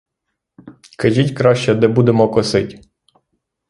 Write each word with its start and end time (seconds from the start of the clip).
Кажіть 0.97 1.37
краще, 1.37 1.75
де 1.75 1.87
будемо 1.87 2.29
косить? 2.29 2.81